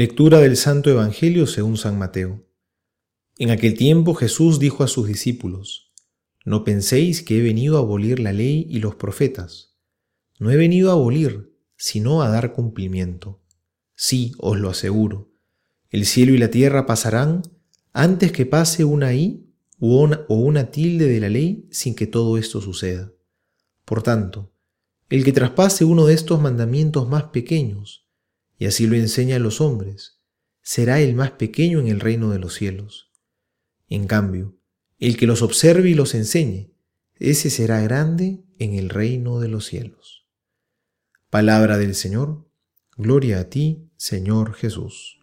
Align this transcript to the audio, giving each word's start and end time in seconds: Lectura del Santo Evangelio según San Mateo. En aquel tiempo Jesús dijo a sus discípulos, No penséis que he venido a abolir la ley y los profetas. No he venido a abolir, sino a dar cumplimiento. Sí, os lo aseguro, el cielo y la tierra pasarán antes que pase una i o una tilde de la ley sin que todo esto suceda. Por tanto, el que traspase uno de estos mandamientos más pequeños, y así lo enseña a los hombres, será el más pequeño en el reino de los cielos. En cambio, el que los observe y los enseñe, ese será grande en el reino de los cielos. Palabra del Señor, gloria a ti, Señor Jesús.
Lectura 0.00 0.38
del 0.38 0.56
Santo 0.56 0.90
Evangelio 0.90 1.48
según 1.48 1.76
San 1.76 1.98
Mateo. 1.98 2.46
En 3.36 3.50
aquel 3.50 3.74
tiempo 3.74 4.14
Jesús 4.14 4.60
dijo 4.60 4.84
a 4.84 4.86
sus 4.86 5.08
discípulos, 5.08 5.92
No 6.44 6.62
penséis 6.62 7.24
que 7.24 7.36
he 7.36 7.42
venido 7.42 7.76
a 7.76 7.80
abolir 7.80 8.20
la 8.20 8.32
ley 8.32 8.64
y 8.70 8.78
los 8.78 8.94
profetas. 8.94 9.76
No 10.38 10.52
he 10.52 10.56
venido 10.56 10.90
a 10.90 10.92
abolir, 10.92 11.52
sino 11.74 12.22
a 12.22 12.28
dar 12.28 12.52
cumplimiento. 12.52 13.42
Sí, 13.96 14.34
os 14.38 14.56
lo 14.60 14.70
aseguro, 14.70 15.32
el 15.90 16.06
cielo 16.06 16.32
y 16.32 16.38
la 16.38 16.52
tierra 16.52 16.86
pasarán 16.86 17.42
antes 17.92 18.30
que 18.30 18.46
pase 18.46 18.84
una 18.84 19.14
i 19.14 19.48
o 19.80 20.06
una 20.28 20.70
tilde 20.70 21.08
de 21.08 21.18
la 21.18 21.28
ley 21.28 21.66
sin 21.72 21.96
que 21.96 22.06
todo 22.06 22.38
esto 22.38 22.60
suceda. 22.60 23.10
Por 23.84 24.04
tanto, 24.04 24.52
el 25.10 25.24
que 25.24 25.32
traspase 25.32 25.84
uno 25.84 26.06
de 26.06 26.14
estos 26.14 26.40
mandamientos 26.40 27.08
más 27.08 27.24
pequeños, 27.24 28.07
y 28.58 28.66
así 28.66 28.86
lo 28.86 28.96
enseña 28.96 29.36
a 29.36 29.38
los 29.40 29.60
hombres, 29.60 30.20
será 30.62 31.00
el 31.00 31.14
más 31.14 31.30
pequeño 31.32 31.78
en 31.80 31.88
el 31.88 32.00
reino 32.00 32.30
de 32.30 32.38
los 32.38 32.54
cielos. 32.54 33.10
En 33.88 34.06
cambio, 34.06 34.58
el 34.98 35.16
que 35.16 35.26
los 35.26 35.42
observe 35.42 35.88
y 35.88 35.94
los 35.94 36.14
enseñe, 36.14 36.74
ese 37.16 37.50
será 37.50 37.80
grande 37.80 38.44
en 38.58 38.74
el 38.74 38.90
reino 38.90 39.40
de 39.40 39.48
los 39.48 39.66
cielos. 39.66 40.26
Palabra 41.30 41.78
del 41.78 41.94
Señor, 41.94 42.48
gloria 42.96 43.40
a 43.40 43.44
ti, 43.44 43.90
Señor 43.96 44.54
Jesús. 44.54 45.20